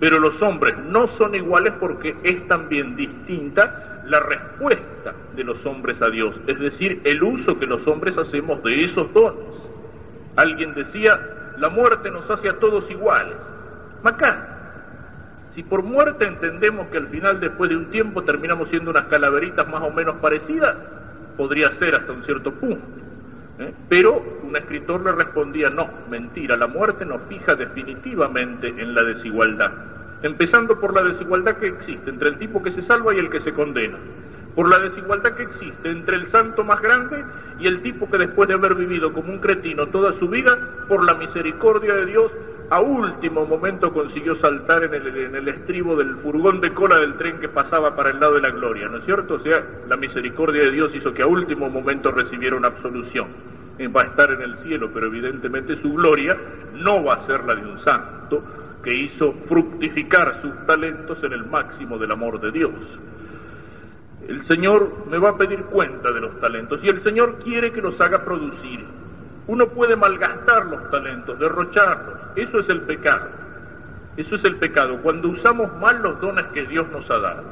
pero 0.00 0.18
los 0.18 0.42
hombres 0.42 0.76
no 0.88 1.06
son 1.16 1.36
iguales 1.36 1.72
porque 1.78 2.16
es 2.24 2.48
también 2.48 2.96
distinta 2.96 3.91
la 4.06 4.20
respuesta 4.20 5.14
de 5.34 5.44
los 5.44 5.64
hombres 5.64 6.00
a 6.00 6.10
Dios, 6.10 6.34
es 6.46 6.58
decir, 6.58 7.00
el 7.04 7.22
uso 7.22 7.58
que 7.58 7.66
los 7.66 7.86
hombres 7.86 8.16
hacemos 8.18 8.62
de 8.62 8.84
esos 8.84 9.12
dones. 9.12 9.44
Alguien 10.36 10.74
decía, 10.74 11.20
la 11.58 11.68
muerte 11.68 12.10
nos 12.10 12.28
hace 12.30 12.48
a 12.48 12.58
todos 12.58 12.90
iguales. 12.90 13.36
Macá, 14.02 14.52
si 15.54 15.62
por 15.62 15.82
muerte 15.82 16.26
entendemos 16.26 16.88
que 16.88 16.98
al 16.98 17.08
final, 17.08 17.40
después 17.40 17.70
de 17.70 17.76
un 17.76 17.90
tiempo, 17.90 18.22
terminamos 18.22 18.68
siendo 18.70 18.90
unas 18.90 19.06
calaveritas 19.06 19.68
más 19.68 19.82
o 19.82 19.90
menos 19.90 20.16
parecidas, 20.16 20.74
podría 21.36 21.70
ser 21.78 21.94
hasta 21.94 22.12
un 22.12 22.24
cierto 22.24 22.52
punto. 22.54 22.82
¿eh? 23.58 23.72
Pero 23.88 24.22
un 24.42 24.56
escritor 24.56 25.04
le 25.04 25.12
respondía, 25.12 25.68
no, 25.68 25.88
mentira, 26.08 26.56
la 26.56 26.66
muerte 26.66 27.04
nos 27.04 27.22
fija 27.28 27.54
definitivamente 27.54 28.68
en 28.68 28.94
la 28.94 29.02
desigualdad, 29.02 29.72
empezando 30.22 30.78
por 30.78 30.94
la 30.94 31.02
desigualdad 31.02 31.56
que 31.56 31.66
existe 31.66 32.10
entre 32.10 32.28
el 32.30 32.38
tipo 32.38 32.62
que 32.62 32.72
se 32.72 32.86
salva 32.86 33.14
y 33.14 33.18
el 33.18 33.30
que 33.30 33.40
se 33.40 33.52
condena. 33.52 33.98
por 34.54 34.68
la 34.68 34.78
desigualdad 34.80 35.32
que 35.32 35.44
existe 35.44 35.90
entre 35.90 36.16
el 36.16 36.30
santo 36.30 36.62
más 36.62 36.78
grande 36.82 37.24
y 37.58 37.66
el 37.66 37.82
tipo 37.82 38.10
que 38.10 38.18
después 38.18 38.48
de 38.48 38.54
haber 38.54 38.74
vivido 38.74 39.10
como 39.12 39.32
un 39.32 39.38
cretino 39.38 39.86
toda 39.86 40.12
su 40.18 40.28
vida, 40.28 40.58
por 40.88 41.06
la 41.06 41.14
misericordia 41.14 41.94
de 41.94 42.04
Dios, 42.04 42.30
a 42.68 42.80
último 42.80 43.46
momento 43.46 43.92
consiguió 43.92 44.34
saltar 44.40 44.84
en 44.84 44.94
el, 44.94 45.48
estribo 45.48 45.96
del 45.96 46.16
furgón 46.16 46.60
de 46.60 46.72
cola 46.72 46.98
del 47.00 47.14
tren 47.14 47.38
que 47.38 47.48
pasaba 47.48 47.94
para 47.96 48.10
el 48.10 48.20
lado 48.20 48.34
de 48.34 48.40
la 48.40 48.50
gloria, 48.50 48.88
¿no 48.88 48.98
es 48.98 49.04
cierto? 49.04 49.34
O 49.34 49.40
sea, 49.40 49.62
la 49.88 49.96
misericordia 49.96 50.64
de 50.64 50.70
Dios 50.70 50.90
hizo 50.94 51.12
que 51.12 51.22
a 51.22 51.26
último 51.26 51.68
momento 51.68 52.10
recibiera 52.10 52.56
una 52.56 52.68
absolución. 52.68 53.28
Va 53.94 54.02
a 54.02 54.04
estar 54.04 54.30
en 54.30 54.42
el 54.42 54.58
cielo, 54.62 54.90
pero 54.94 55.06
evidentemente 55.06 55.80
su 55.82 55.92
gloria 55.92 56.36
no 56.74 57.04
va 57.04 57.14
a 57.14 57.26
ser 57.26 57.44
la 57.44 57.56
de 57.56 57.62
un 57.66 57.82
santo 57.84 58.42
que 58.82 58.94
hizo 58.94 59.34
fructificar 59.48 60.40
sus 60.42 60.66
talentos 60.66 61.18
en 61.22 61.32
el 61.32 61.46
máximo 61.46 61.98
del 61.98 62.10
amor 62.10 62.40
de 62.40 62.50
Dios. 62.50 62.72
El 64.28 64.46
Señor 64.46 65.06
me 65.10 65.18
va 65.18 65.30
a 65.30 65.38
pedir 65.38 65.62
cuenta 65.64 66.12
de 66.12 66.20
los 66.20 66.40
talentos 66.40 66.80
y 66.82 66.88
el 66.88 67.02
Señor 67.02 67.38
quiere 67.42 67.72
que 67.72 67.80
los 67.80 68.00
haga 68.00 68.24
producir. 68.24 68.84
Uno 69.46 69.68
puede 69.68 69.96
malgastar 69.96 70.66
los 70.66 70.90
talentos, 70.90 71.38
derrocharlos. 71.38 72.18
Eso 72.36 72.60
es 72.60 72.68
el 72.68 72.82
pecado. 72.82 73.28
Eso 74.16 74.36
es 74.36 74.44
el 74.44 74.56
pecado. 74.56 74.98
Cuando 75.02 75.28
usamos 75.28 75.72
mal 75.80 76.00
los 76.02 76.20
dones 76.20 76.44
que 76.54 76.66
Dios 76.66 76.86
nos 76.92 77.10
ha 77.10 77.18
dado. 77.18 77.44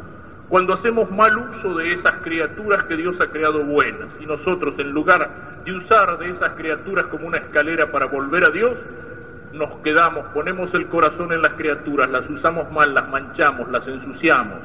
Cuando 0.49 0.75
hacemos 0.75 1.10
mal 1.10 1.37
uso 1.37 1.76
de 1.76 1.92
esas 1.92 2.14
criaturas 2.22 2.84
que 2.84 2.96
Dios 2.96 3.20
ha 3.20 3.28
creado 3.28 3.64
buenas. 3.64 4.08
Y 4.20 4.26
nosotros, 4.26 4.75
en 4.78 4.90
lugar 4.90 5.30
de 5.64 5.72
usar 5.72 6.18
de 6.18 6.30
esas 6.30 6.50
criaturas 6.50 7.06
como 7.06 7.26
una 7.26 7.38
escalera 7.38 7.90
para 7.90 8.06
volver 8.06 8.44
a 8.44 8.50
Dios, 8.50 8.72
nos 9.52 9.80
quedamos, 9.83 10.26
ponemos 10.35 10.73
el 10.75 10.87
corazón 10.88 11.33
en 11.33 11.42
las 11.42 11.52
criaturas, 11.54 12.09
las 12.11 12.28
usamos 12.28 12.71
mal, 12.73 12.95
las 12.95 13.09
manchamos, 13.09 13.69
las 13.71 13.87
ensuciamos. 13.87 14.59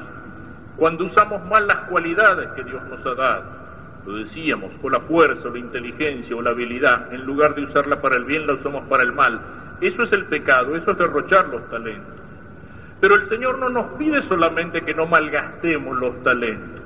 Cuando 0.76 1.04
usamos 1.04 1.44
mal 1.46 1.66
las 1.66 1.78
cualidades 1.88 2.48
que 2.54 2.64
Dios 2.64 2.82
nos 2.84 3.04
ha 3.06 3.14
dado 3.14 3.66
lo 4.06 4.18
decíamos, 4.18 4.70
o 4.82 4.88
la 4.88 5.00
fuerza, 5.00 5.48
o 5.48 5.50
la 5.50 5.58
inteligencia, 5.58 6.36
o 6.36 6.40
la 6.40 6.50
habilidad, 6.50 7.12
en 7.12 7.26
lugar 7.26 7.54
de 7.54 7.64
usarla 7.64 8.00
para 8.00 8.16
el 8.16 8.24
bien, 8.24 8.46
la 8.46 8.54
usamos 8.54 8.84
para 8.88 9.02
el 9.02 9.12
mal. 9.12 9.40
Eso 9.80 10.04
es 10.04 10.12
el 10.12 10.26
pecado, 10.26 10.76
eso 10.76 10.92
es 10.92 10.98
derrochar 10.98 11.48
los 11.48 11.68
talentos. 11.68 12.14
Pero 13.00 13.16
el 13.16 13.28
Señor 13.28 13.58
no 13.58 13.68
nos 13.68 13.86
pide 13.98 14.22
solamente 14.28 14.82
que 14.82 14.94
no 14.94 15.06
malgastemos 15.06 15.98
los 15.98 16.22
talentos, 16.22 16.80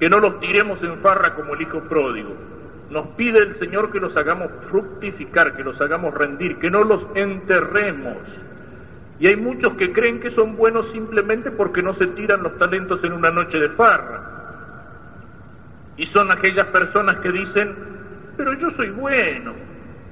que 0.00 0.08
no 0.08 0.18
los 0.18 0.40
tiremos 0.40 0.82
en 0.82 0.98
farra 0.98 1.34
como 1.34 1.54
el 1.54 1.60
hijo 1.60 1.80
pródigo. 1.82 2.34
Nos 2.90 3.08
pide 3.16 3.38
el 3.38 3.58
Señor 3.58 3.90
que 3.90 4.00
los 4.00 4.16
hagamos 4.16 4.50
fructificar, 4.70 5.56
que 5.56 5.64
los 5.64 5.80
hagamos 5.80 6.14
rendir, 6.14 6.58
que 6.58 6.70
no 6.70 6.84
los 6.84 7.02
enterremos. 7.14 8.16
Y 9.18 9.26
hay 9.28 9.36
muchos 9.36 9.74
que 9.74 9.92
creen 9.92 10.20
que 10.20 10.32
son 10.32 10.56
buenos 10.56 10.86
simplemente 10.92 11.50
porque 11.50 11.82
no 11.82 11.94
se 11.94 12.06
tiran 12.08 12.42
los 12.42 12.58
talentos 12.58 13.02
en 13.04 13.12
una 13.12 13.30
noche 13.30 13.58
de 13.58 13.70
farra. 13.70 14.22
Y 15.96 16.06
son 16.06 16.30
aquellas 16.30 16.66
personas 16.66 17.16
que 17.16 17.30
dicen, 17.30 17.74
pero 18.36 18.52
yo 18.54 18.70
soy 18.72 18.90
bueno, 18.90 19.54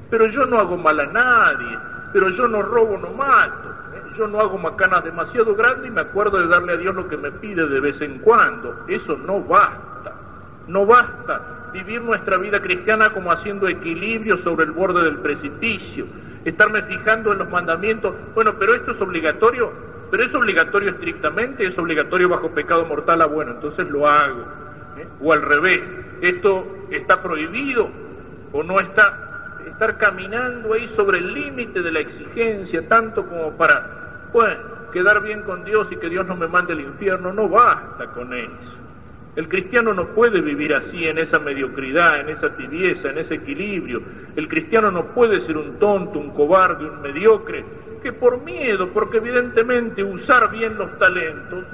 pero 0.09 0.27
yo 0.27 0.47
no 0.47 0.59
hago 0.59 0.77
mal 0.77 1.01
a 1.01 1.07
nadie, 1.07 1.79
pero 2.13 2.29
yo 2.31 2.47
no 2.47 2.63
robo, 2.63 2.97
no 2.97 3.11
mato, 3.11 3.71
¿eh? 3.95 4.17
yo 4.17 4.29
no 4.29 4.41
hago 4.41 4.59
macanas 4.59 5.03
demasiado 5.03 5.55
grandes 5.57 5.89
y 5.89 5.91
me 5.91 6.03
acuerdo 6.03 6.39
de 6.39 6.47
darle 6.47 6.75
a 6.75 6.77
Dios 6.77 6.95
lo 6.95 7.09
que 7.09 7.17
me 7.17 7.33
pide 7.33 7.67
de 7.67 7.81
vez 7.81 8.01
en 8.01 8.21
cuando. 8.21 8.85
Eso 8.87 9.17
no 9.19 9.41
basta, 9.41 10.15
no 10.69 10.87
basta 10.87 11.62
vivir 11.73 12.03
nuestra 12.03 12.37
vida 12.37 12.61
cristiana 12.61 13.11
como 13.11 13.33
haciendo 13.33 13.69
equilibrio 13.69 14.43
sobre 14.43 14.65
el 14.65 14.73
borde 14.73 15.05
del 15.05 15.19
precipicio, 15.19 16.07
estarme 16.45 16.83
fijando 16.83 17.33
en 17.33 17.39
los 17.39 17.51
mandamientos, 17.51 18.15
bueno, 18.35 18.55
pero 18.59 18.75
esto 18.75 18.93
es 18.93 19.01
obligatorio, 19.01 19.73
pero 20.11 20.25
es 20.25 20.35
obligatorio 20.35 20.91
estrictamente, 20.91 21.67
es 21.67 21.79
obligatorio 21.79 22.29
bajo 22.29 22.51
pecado 22.51 22.85
mortal, 22.85 23.23
ah, 23.23 23.27
bueno, 23.27 23.53
entonces 23.53 23.89
lo 23.89 24.07
hago 24.07 24.63
o 25.21 25.33
al 25.33 25.43
revés, 25.43 25.81
esto 26.21 26.87
está 26.91 27.23
prohibido 27.23 27.89
o 28.53 28.63
no 28.63 28.81
está, 28.81 29.57
estar 29.67 29.97
caminando 29.99 30.75
ahí 30.75 30.93
sobre 30.97 31.19
el 31.19 31.33
límite 31.33 31.81
de 31.81 31.93
la 31.93 32.01
exigencia, 32.01 32.87
tanto 32.89 33.27
como 33.27 33.57
para, 33.57 34.29
bueno, 34.33 34.61
quedar 34.93 35.23
bien 35.23 35.43
con 35.43 35.65
Dios 35.65 35.89
y 35.91 35.97
que 35.97 36.09
Dios 36.09 36.27
no 36.27 36.37
me 36.37 36.49
mande 36.49 36.75
al 36.75 36.81
infierno, 36.81 37.33
no 37.33 37.49
basta 37.49 38.07
con 38.09 38.33
eso. 38.35 38.72
El 39.35 39.49
cristiano 39.49 39.95
no 39.95 40.09
puede 40.15 40.43
vivir 40.43 40.75
así, 40.75 41.07
en 41.07 41.19
esa 41.19 41.39
mediocridad, 41.39 42.21
en 42.21 42.37
esa 42.37 42.55
tibieza, 42.55 43.11
en 43.11 43.19
ese 43.19 43.35
equilibrio. 43.35 44.03
El 44.37 44.47
cristiano 44.47 44.91
no 44.91 45.15
puede 45.15 45.47
ser 45.47 45.57
un 45.57 45.79
tonto, 45.79 46.19
un 46.19 46.31
cobarde, 46.31 46.85
un 46.85 47.01
mediocre, 47.01 47.65
que 48.03 48.13
por 48.13 48.43
miedo, 48.43 48.91
porque 48.93 49.19
evidentemente 49.19 50.05
usar 50.05 50.51
bien 50.51 50.77
los 50.77 50.99
talentos 50.99 51.65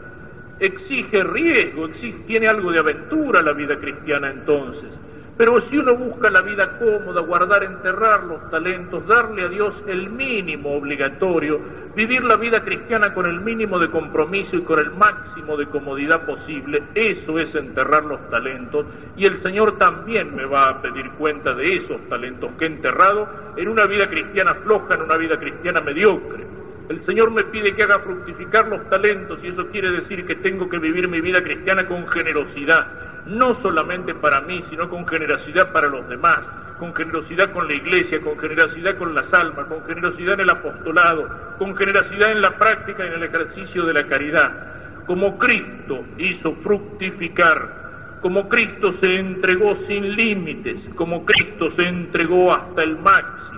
exige 0.60 1.24
riesgo, 1.24 1.88
tiene 2.26 2.46
algo 2.46 2.70
de 2.70 2.78
aventura 2.78 3.42
la 3.42 3.52
vida 3.52 3.78
cristiana 3.78 4.30
entonces. 4.30 4.90
Pero 5.38 5.62
si 5.70 5.78
uno 5.78 5.94
busca 5.94 6.30
la 6.30 6.42
vida 6.42 6.78
cómoda, 6.80 7.20
guardar, 7.20 7.62
enterrar 7.62 8.24
los 8.24 8.50
talentos, 8.50 9.06
darle 9.06 9.44
a 9.44 9.48
Dios 9.48 9.72
el 9.86 10.10
mínimo 10.10 10.76
obligatorio, 10.76 11.60
vivir 11.94 12.24
la 12.24 12.34
vida 12.34 12.64
cristiana 12.64 13.14
con 13.14 13.24
el 13.24 13.40
mínimo 13.40 13.78
de 13.78 13.88
compromiso 13.88 14.56
y 14.56 14.62
con 14.62 14.80
el 14.80 14.90
máximo 14.90 15.56
de 15.56 15.68
comodidad 15.68 16.26
posible, 16.26 16.82
eso 16.92 17.38
es 17.38 17.54
enterrar 17.54 18.04
los 18.04 18.28
talentos 18.30 18.84
y 19.16 19.26
el 19.26 19.40
Señor 19.44 19.78
también 19.78 20.34
me 20.34 20.44
va 20.44 20.70
a 20.70 20.82
pedir 20.82 21.08
cuenta 21.12 21.54
de 21.54 21.76
esos 21.76 22.08
talentos 22.08 22.50
que 22.58 22.64
he 22.64 22.68
enterrado 22.68 23.28
en 23.56 23.68
una 23.68 23.86
vida 23.86 24.10
cristiana 24.10 24.54
floja, 24.54 24.94
en 24.94 25.02
una 25.02 25.16
vida 25.16 25.38
cristiana 25.38 25.80
mediocre. 25.80 26.48
El 26.88 27.04
Señor 27.06 27.30
me 27.30 27.44
pide 27.44 27.74
que 27.76 27.84
haga 27.84 28.00
fructificar 28.00 28.66
los 28.66 28.88
talentos 28.90 29.38
y 29.44 29.48
eso 29.48 29.68
quiere 29.68 29.92
decir 29.92 30.26
que 30.26 30.34
tengo 30.34 30.68
que 30.68 30.78
vivir 30.78 31.06
mi 31.06 31.20
vida 31.20 31.42
cristiana 31.44 31.86
con 31.86 32.08
generosidad, 32.08 33.07
no 33.28 33.60
solamente 33.62 34.14
para 34.14 34.40
mí, 34.42 34.64
sino 34.70 34.88
con 34.88 35.06
generosidad 35.06 35.72
para 35.72 35.88
los 35.88 36.08
demás, 36.08 36.40
con 36.78 36.94
generosidad 36.94 37.52
con 37.52 37.66
la 37.66 37.74
iglesia, 37.74 38.20
con 38.20 38.38
generosidad 38.38 38.96
con 38.96 39.14
las 39.14 39.32
almas, 39.32 39.66
con 39.66 39.84
generosidad 39.84 40.34
en 40.34 40.40
el 40.40 40.50
apostolado, 40.50 41.28
con 41.58 41.76
generosidad 41.76 42.32
en 42.32 42.42
la 42.42 42.56
práctica 42.56 43.04
y 43.04 43.08
en 43.08 43.14
el 43.14 43.24
ejercicio 43.24 43.84
de 43.84 43.94
la 43.94 44.06
caridad. 44.06 45.04
Como 45.06 45.38
Cristo 45.38 46.04
hizo 46.18 46.54
fructificar, 46.62 48.18
como 48.22 48.48
Cristo 48.48 48.94
se 49.00 49.16
entregó 49.16 49.76
sin 49.86 50.14
límites, 50.16 50.76
como 50.94 51.24
Cristo 51.24 51.72
se 51.76 51.86
entregó 51.86 52.52
hasta 52.52 52.82
el 52.82 52.98
máximo 52.98 53.48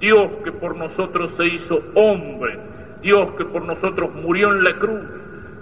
Dios 0.00 0.28
que 0.44 0.52
por 0.52 0.76
nosotros 0.76 1.32
se 1.36 1.46
hizo 1.46 1.82
hombre, 1.94 2.58
Dios 3.02 3.34
que 3.36 3.44
por 3.44 3.62
nosotros 3.62 4.14
murió 4.14 4.52
en 4.52 4.64
la 4.64 4.78
cruz, 4.78 5.00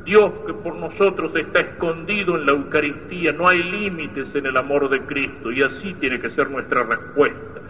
Dios 0.07 0.33
que 0.47 0.55
por 0.55 0.77
nosotros 0.77 1.33
está 1.35 1.59
escondido 1.59 2.37
en 2.37 2.47
la 2.47 2.53
Eucaristía, 2.53 3.33
no 3.33 3.49
hay 3.49 3.61
límites 3.61 4.29
en 4.35 4.47
el 4.47 4.57
amor 4.57 4.89
de 4.89 5.01
Cristo 5.01 5.51
y 5.51 5.65
así 5.65 5.95
tiene 5.95 6.21
que 6.21 6.31
ser 6.31 6.49
nuestra 6.49 6.85
respuesta, 6.85 7.61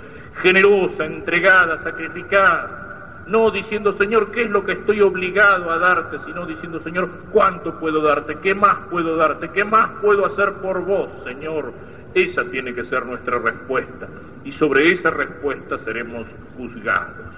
generosa, 0.42 1.06
entregada, 1.06 1.82
sacrificada, 1.82 3.24
no 3.26 3.50
diciendo 3.50 3.96
Señor, 3.98 4.32
¿qué 4.32 4.42
es 4.42 4.50
lo 4.50 4.66
que 4.66 4.72
estoy 4.72 5.00
obligado 5.00 5.70
a 5.70 5.78
darte? 5.78 6.18
Sino 6.26 6.44
diciendo 6.46 6.82
Señor, 6.84 7.08
¿cuánto 7.32 7.80
puedo 7.80 8.02
darte? 8.02 8.36
¿Qué 8.42 8.54
más 8.54 8.80
puedo 8.90 9.16
darte? 9.16 9.48
¿Qué 9.48 9.64
más 9.64 9.88
puedo 10.02 10.26
hacer 10.26 10.52
por 10.60 10.84
vos, 10.84 11.08
Señor? 11.24 11.72
Esa 12.12 12.44
tiene 12.44 12.74
que 12.74 12.84
ser 12.84 13.06
nuestra 13.06 13.38
respuesta 13.38 14.08
y 14.44 14.52
sobre 14.52 14.92
esa 14.92 15.10
respuesta 15.10 15.78
seremos 15.86 16.26
juzgados. 16.58 17.34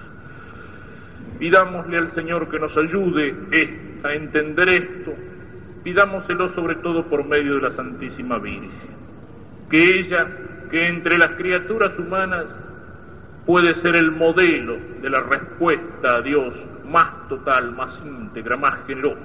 Pidámosle 1.39 1.97
al 1.97 2.13
Señor 2.15 2.49
que 2.49 2.59
nos 2.59 2.75
ayude 2.75 3.33
a 4.03 4.13
entender 4.13 4.69
esto, 4.69 5.13
pidámoselo 5.83 6.53
sobre 6.55 6.75
todo 6.75 7.05
por 7.05 7.25
medio 7.25 7.55
de 7.55 7.69
la 7.69 7.75
Santísima 7.75 8.37
Virgen, 8.39 8.71
que 9.69 9.99
ella, 9.99 10.27
que 10.71 10.87
entre 10.87 11.17
las 11.17 11.31
criaturas 11.31 11.97
humanas 11.97 12.45
puede 13.45 13.81
ser 13.81 13.95
el 13.95 14.11
modelo 14.11 14.77
de 15.01 15.09
la 15.09 15.21
respuesta 15.21 16.15
a 16.15 16.21
Dios 16.21 16.53
más 16.85 17.27
total, 17.29 17.71
más 17.75 17.93
íntegra, 18.05 18.57
más 18.57 18.85
generosa. 18.85 19.19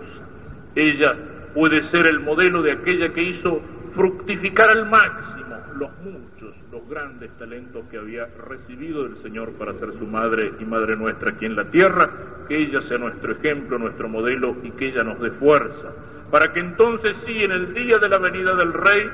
Ella 0.74 1.14
puede 1.54 1.88
ser 1.90 2.06
el 2.06 2.20
modelo 2.20 2.62
de 2.62 2.72
aquella 2.72 3.12
que 3.12 3.22
hizo 3.22 3.60
fructificar 3.94 4.70
al 4.70 4.88
máximo 4.88 5.56
los 5.76 5.90
muchos 6.02 6.54
los 6.74 6.88
grandes 6.88 7.30
talentos 7.38 7.84
que 7.88 7.98
había 7.98 8.26
recibido 8.48 9.04
del 9.04 9.22
Señor 9.22 9.52
para 9.52 9.74
ser 9.74 9.92
su 9.96 10.06
madre 10.08 10.50
y 10.58 10.64
madre 10.64 10.96
nuestra 10.96 11.30
aquí 11.30 11.46
en 11.46 11.54
la 11.54 11.70
tierra, 11.70 12.10
que 12.48 12.56
ella 12.56 12.82
sea 12.88 12.98
nuestro 12.98 13.30
ejemplo, 13.30 13.78
nuestro 13.78 14.08
modelo 14.08 14.56
y 14.60 14.72
que 14.72 14.86
ella 14.86 15.04
nos 15.04 15.20
dé 15.20 15.30
fuerza, 15.30 15.92
para 16.32 16.52
que 16.52 16.58
entonces 16.58 17.14
sí, 17.26 17.44
en 17.44 17.52
el 17.52 17.74
día 17.74 17.98
de 17.98 18.08
la 18.08 18.18
venida 18.18 18.56
del 18.56 18.72
Rey, 18.72 19.08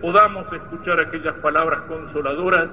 podamos 0.00 0.50
escuchar 0.54 1.00
aquellas 1.00 1.34
palabras 1.34 1.82
consoladoras, 1.82 2.68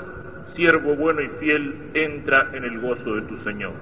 siervo 0.56 0.96
bueno 0.96 1.20
y 1.20 1.28
fiel, 1.42 1.90
entra 1.94 2.50
en 2.54 2.64
el 2.64 2.80
gozo 2.80 3.16
de 3.16 3.22
tu 3.24 3.44
Señor. 3.44 3.74